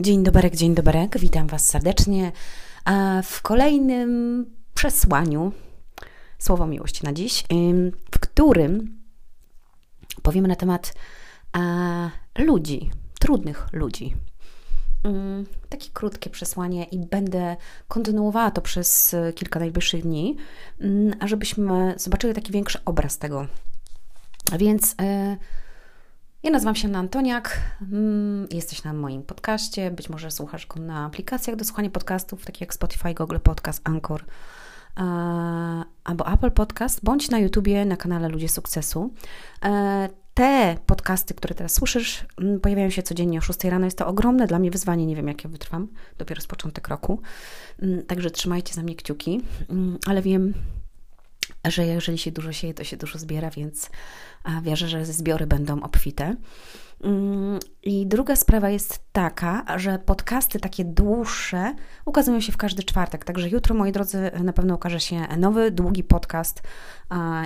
[0.00, 2.32] Dzień dobry, dzień dobry, witam Was serdecznie
[3.22, 5.52] w kolejnym przesłaniu
[6.38, 7.44] Słowo Miłości na dziś,
[8.10, 8.98] w którym
[10.22, 10.94] powiemy na temat
[12.38, 12.90] ludzi,
[13.20, 14.14] trudnych ludzi.
[15.68, 17.56] Takie krótkie przesłanie i będę
[17.88, 20.36] kontynuowała to przez kilka najbliższych dni,
[21.20, 23.46] ażebyśmy zobaczyli taki większy obraz tego.
[24.58, 25.36] Więc e,
[26.46, 27.60] ja nazywam się Antoniak,
[27.92, 32.60] mm, jesteś na moim podcaście, być może słuchasz go na aplikacjach do słuchania podcastów, takich
[32.60, 34.24] jak Spotify, Google Podcast, Anchor
[34.96, 35.02] e,
[36.04, 39.14] albo Apple Podcast, bądź na YouTubie na kanale Ludzie Sukcesu.
[39.64, 43.84] E, te podcasty, które teraz słyszysz, mm, pojawiają się codziennie o 6 rano.
[43.84, 45.06] Jest to ogromne dla mnie wyzwanie.
[45.06, 45.88] Nie wiem, jak ja wytrwam.
[46.18, 47.20] Dopiero z początek roku.
[47.82, 49.42] Mm, także trzymajcie za mnie kciuki.
[50.06, 50.54] Ale wiem,
[51.70, 53.90] że jeżeli się dużo sieje, to się dużo zbiera, więc
[54.62, 56.36] wierzę, że zbiory będą obfite.
[57.00, 63.24] Mm, I druga sprawa jest taka, że podcasty takie dłuższe ukazują się w każdy czwartek.
[63.24, 66.62] Także jutro, moi drodzy, na pewno ukaże się nowy, długi podcast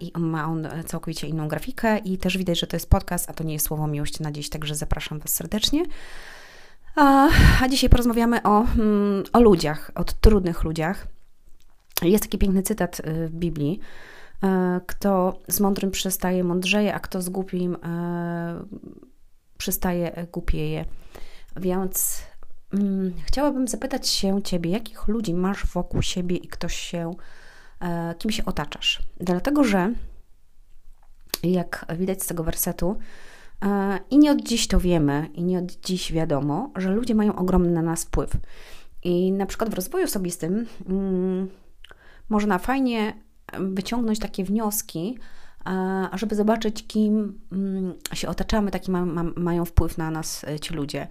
[0.00, 1.98] i ma on całkowicie inną grafikę.
[1.98, 4.48] I też widać, że to jest podcast, a to nie jest słowo miłości na dziś,
[4.48, 5.82] także zapraszam Was serdecznie.
[6.96, 7.28] A,
[7.70, 11.13] dzisiaj porozmawiamy o, mm, o ludziach, o trudnych ludziach.
[12.02, 13.80] Jest taki piękny cytat y, w Biblii.
[14.44, 18.64] E, kto z mądrym przystaje, mądrzeje, a kto z głupim e,
[19.58, 20.84] przystaje, głupieje.
[21.56, 22.22] Więc
[22.72, 27.14] mm, chciałabym zapytać się Ciebie, jakich ludzi masz wokół siebie i ktoś się,
[27.80, 29.02] e, kim się otaczasz.
[29.20, 29.92] Dlatego, że
[31.42, 32.96] jak widać z tego wersetu,
[34.10, 37.70] i nie od dziś to wiemy, i nie od dziś wiadomo, że ludzie mają ogromny
[37.70, 38.36] na nas wpływ.
[39.02, 41.48] I na przykład w rozwoju osobistym mm,
[42.28, 43.24] można fajnie
[43.58, 45.18] wyciągnąć takie wnioski,
[46.12, 50.74] żeby zobaczyć, kim mm, się otaczamy, taki ma, ma, mają wpływ na nas e, ci
[50.74, 51.08] ludzie.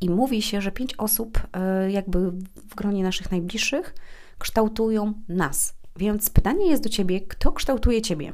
[0.00, 2.30] I mówi się, że pięć osób, e, jakby
[2.70, 3.94] w gronie naszych najbliższych,
[4.38, 5.74] kształtują nas.
[5.96, 8.32] Więc pytanie jest do ciebie, kto kształtuje ciebie?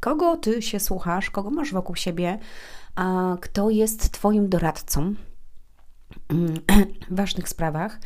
[0.00, 2.38] Kogo ty się słuchasz, kogo masz wokół siebie,
[3.40, 5.14] kto jest twoim doradcą
[6.28, 6.54] mm,
[7.10, 8.00] w ważnych sprawach?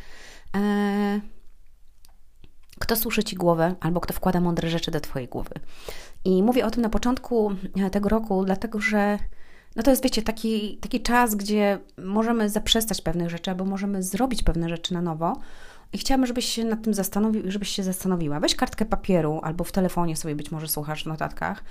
[2.81, 5.55] Kto suszy ci głowę, albo kto wkłada mądre rzeczy do twojej głowy.
[6.25, 9.19] I mówię o tym na początku e, tego roku, dlatego że
[9.77, 14.43] no to jest, wiecie, taki, taki czas, gdzie możemy zaprzestać pewnych rzeczy, albo możemy zrobić
[14.43, 15.41] pewne rzeczy na nowo.
[15.93, 18.41] I chciałabym, żebyś się nad tym zastanowił i żebyś się zastanowiła.
[18.41, 21.65] Weź kartkę papieru, albo w telefonie sobie być może słuchasz w notatkach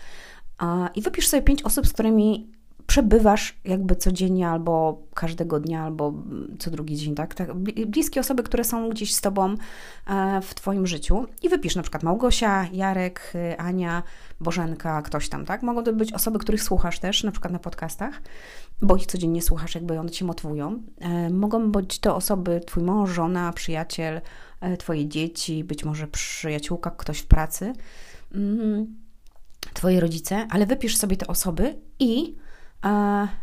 [0.96, 2.52] i wypisz sobie pięć osób, z którymi
[2.88, 6.14] przebywasz jakby codziennie albo każdego dnia, albo
[6.60, 7.36] co drugi dzień, tak?
[7.36, 7.54] tak?
[7.88, 9.56] Bliskie osoby, które są gdzieś z Tobą
[10.08, 14.04] e, w Twoim życiu i wypisz na przykład Małgosia, Jarek, y, Ania,
[14.40, 15.64] Bożenka, ktoś tam, tak?
[15.64, 18.22] Mogą to być osoby, których słuchasz też, na przykład na podcastach,
[18.82, 20.84] bo ich codziennie słuchasz, jakby one Cię motywują.
[21.00, 24.22] E, mogą być to osoby, Twój mąż, żona, przyjaciel,
[24.62, 27.74] e, Twoje dzieci, być może przyjaciółka, ktoś w pracy,
[28.36, 28.96] mm,
[29.74, 32.36] Twoje rodzice, ale wypisz sobie te osoby i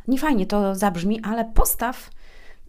[0.09, 2.11] nie fajnie to zabrzmi, ale postaw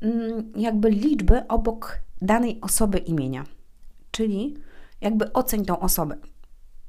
[0.01, 3.43] mm, jakby liczby obok danej osoby imienia.
[4.11, 4.57] Czyli
[5.01, 6.17] jakby oceń tą osobę.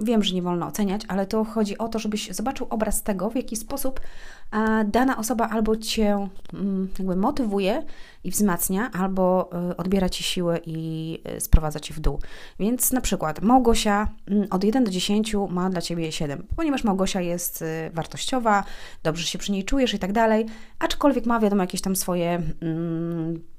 [0.00, 3.36] Wiem, że nie wolno oceniać, ale to chodzi o to, żebyś zobaczył obraz tego, w
[3.36, 4.00] jaki sposób
[4.86, 7.82] dana osoba albo cię mm, jakby motywuje
[8.24, 12.18] i wzmacnia, albo e, odbiera ci siłę i e, sprowadza cię w dół.
[12.60, 17.20] Więc na przykład Małgosia mm, od 1 do 10 ma dla ciebie 7, ponieważ Małgosia
[17.20, 18.64] jest e, wartościowa,
[19.02, 20.46] dobrze się przy niej czujesz i tak dalej,
[20.78, 23.53] aczkolwiek ma wiadomo jakieś tam swoje mm,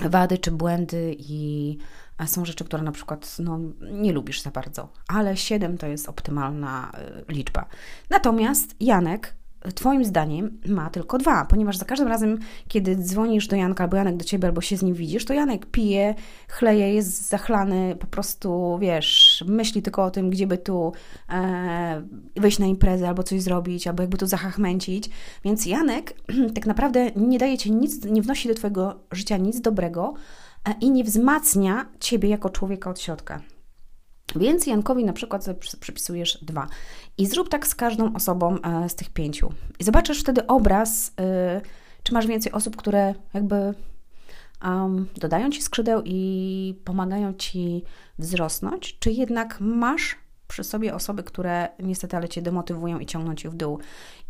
[0.00, 1.78] wady czy błędy i
[2.26, 3.58] są rzeczy, które na przykład no,
[3.92, 6.92] nie lubisz za bardzo, ale 7 to jest optymalna
[7.28, 7.66] y, liczba.
[8.10, 9.36] Natomiast Janek
[9.74, 12.38] Twoim zdaniem ma tylko dwa, ponieważ za każdym razem,
[12.68, 15.66] kiedy dzwonisz do Janka, albo Janek do ciebie, albo się z nim widzisz, to Janek
[15.66, 16.14] pije,
[16.48, 20.92] chleje, jest zachlany, po prostu wiesz, myśli tylko o tym, gdzie by tu
[21.28, 22.02] e,
[22.36, 25.10] wejść na imprezę, albo coś zrobić, albo jakby tu zachachmęcić.
[25.44, 26.14] Więc Janek
[26.54, 30.14] tak naprawdę nie daje ci nic, nie wnosi do Twojego życia nic dobrego,
[30.66, 33.40] E, i nie wzmacnia ciebie jako człowieka od środka.
[34.38, 35.46] Więc Jankowi na przykład
[35.80, 36.66] przypisujesz dwa.
[37.18, 39.52] I zrób tak z każdą osobą e, z tych pięciu.
[39.78, 41.60] I zobaczysz wtedy obraz, e,
[42.02, 43.74] czy masz więcej osób, które jakby
[44.64, 47.82] um, dodają ci skrzydeł i pomagają ci
[48.18, 50.16] wzrosnąć, czy jednak masz
[50.48, 53.78] przy sobie osoby, które niestety ale cię demotywują i ciągną cię w dół.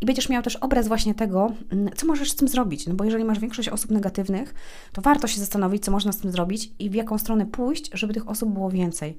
[0.01, 2.87] I będziesz miał też obraz właśnie tego, mm, co możesz z tym zrobić.
[2.87, 4.53] No bo jeżeli masz większość osób negatywnych,
[4.93, 8.13] to warto się zastanowić, co można z tym zrobić i w jaką stronę pójść, żeby
[8.13, 9.17] tych osób było więcej.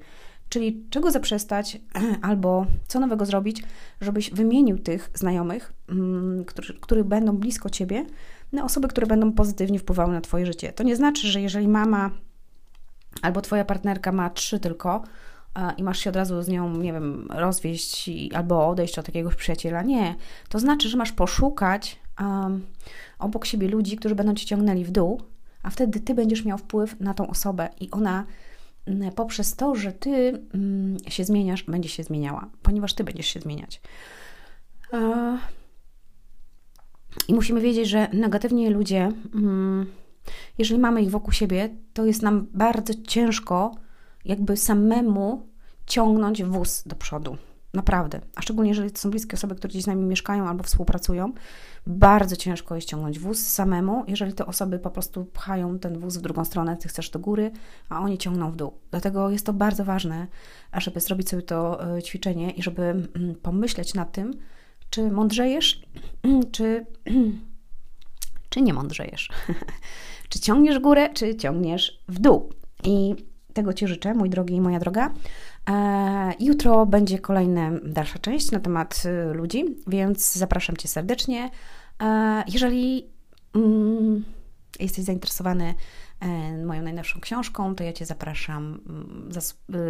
[0.49, 1.77] Czyli czego zaprzestać,
[2.21, 3.63] albo co nowego zrobić,
[4.01, 8.05] żebyś wymienił tych znajomych, mm, którzy, którzy będą blisko ciebie,
[8.51, 10.73] na osoby, które będą pozytywnie wpływały na Twoje życie.
[10.73, 12.11] To nie znaczy, że jeżeli mama
[13.21, 15.03] albo Twoja partnerka ma trzy tylko
[15.77, 19.81] i masz się od razu z nią, nie wiem, rozwieść albo odejść od jakiegoś przyjaciela.
[19.81, 20.15] Nie.
[20.49, 22.65] To znaczy, że masz poszukać um,
[23.19, 25.21] obok siebie ludzi, którzy będą cię ciągnęli w dół,
[25.63, 28.25] a wtedy ty będziesz miał wpływ na tą osobę i ona
[29.15, 33.81] poprzez to, że ty mm, się zmieniasz, będzie się zmieniała, ponieważ ty będziesz się zmieniać.
[37.27, 39.85] I musimy wiedzieć, że negatywni ludzie, mm,
[40.57, 43.75] jeżeli mamy ich wokół siebie, to jest nam bardzo ciężko
[44.25, 45.47] jakby samemu
[45.85, 47.37] ciągnąć wóz do przodu.
[47.73, 48.21] Naprawdę.
[48.35, 51.33] A szczególnie, jeżeli to są bliskie osoby, które gdzieś z nami mieszkają albo współpracują,
[51.87, 56.21] bardzo ciężko jest ciągnąć wóz samemu, jeżeli te osoby po prostu pchają ten wóz w
[56.21, 57.51] drugą stronę, ty chcesz do góry,
[57.89, 58.73] a oni ciągną w dół.
[58.91, 60.27] Dlatego jest to bardzo ważne,
[60.77, 64.33] żeby zrobić sobie to e, ćwiczenie i żeby mm, pomyśleć nad tym,
[64.89, 65.81] czy mądrzejesz,
[66.51, 66.85] czy,
[68.49, 69.29] czy nie mądrzejesz.
[70.29, 72.53] czy ciągniesz górę, czy ciągniesz w dół.
[72.83, 73.15] I
[73.59, 75.13] tego Ci życzę, mój drogi i moja droga.
[75.69, 81.49] E, jutro będzie kolejna dalsza część na temat y, ludzi, więc zapraszam Cię serdecznie.
[82.01, 83.05] E, jeżeli
[83.55, 84.23] mm,
[84.79, 85.73] jesteś zainteresowany
[86.65, 88.81] moją najnowszą książką, to ja Cię zapraszam.
[88.89, 89.29] Mm,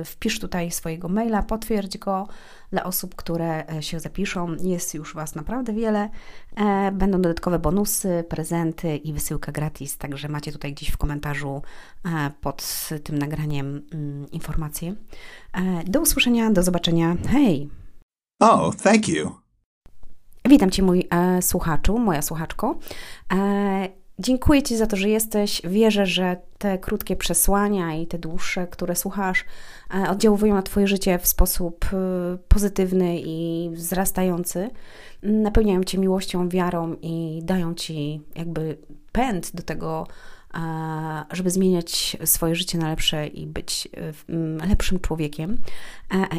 [0.02, 2.28] e, wpisz tutaj swojego maila, potwierdź go
[2.72, 4.56] dla osób, które e, się zapiszą.
[4.64, 6.10] Jest już Was naprawdę wiele.
[6.92, 11.62] Będą dodatkowe bonusy, prezenty i wysyłka gratis, także macie tutaj gdzieś w komentarzu
[12.42, 14.96] pod tym nagraniem mm, informacje.
[15.86, 17.16] Do usłyszenia, do zobaczenia.
[17.30, 17.70] Hej!
[18.40, 19.32] Oh, thank you.
[20.50, 22.80] Witam Cię, mój e, słuchaczu, moja słuchaczko.
[23.34, 25.62] E, Dziękuję Ci za to, że jesteś.
[25.63, 29.45] Wierzę, że te krótkie przesłania i te dłuższe, które słuchasz,
[29.94, 31.98] e, oddziałują na Twoje życie w sposób e,
[32.48, 34.69] pozytywny i wzrastający.
[35.24, 38.77] Napełniają Cię miłością, wiarą i dają Ci jakby
[39.12, 40.07] pęd do tego,
[41.31, 43.88] żeby zmieniać swoje życie na lepsze i być
[44.60, 45.57] e, lepszym człowiekiem.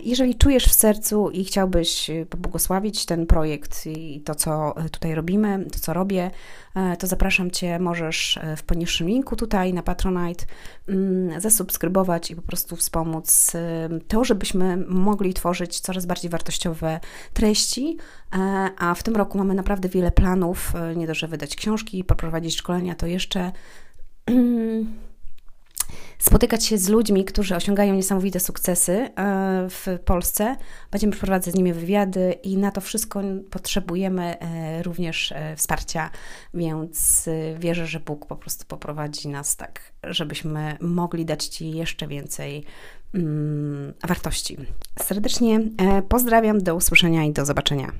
[0.05, 5.79] Jeżeli czujesz w sercu i chciałbyś pobłogosławić ten projekt i to, co tutaj robimy, to,
[5.79, 6.31] co robię,
[6.75, 10.45] e, to zapraszam Cię, możesz e, w poniższym linku tutaj na Patronite
[10.89, 13.53] mm, zasubskrybować i po prostu wspomóc
[14.09, 17.01] to, żebyśmy mogli tworzyć coraz bardziej wartościowe
[17.33, 17.97] treści,
[18.79, 22.95] a w tym roku mamy naprawdę wiele planów, nie dość, że wydać książki, poprowadzić szkolenia,
[22.95, 23.53] to jeszcze
[26.19, 29.11] spotykać się z ludźmi, którzy osiągają niesamowite sukcesy e,
[29.71, 30.57] w Polsce.
[30.91, 36.11] Będziemy przeprowadzać z nimi wywiady i na to wszystko potrzebujemy e, również e, wsparcia,
[36.55, 37.29] więc
[37.59, 42.65] wierzę, że Bóg po prostu poprowadzi nas tak, żebyśmy mogli dać Ci jeszcze więcej
[43.15, 44.57] mm, wartości.
[44.99, 45.61] Serdecznie
[46.09, 47.93] pozdrawiam, do usłyszenia i do zobaczenia.